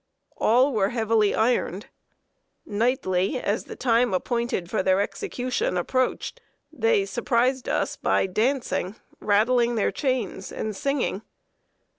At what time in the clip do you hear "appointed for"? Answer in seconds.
4.15-4.81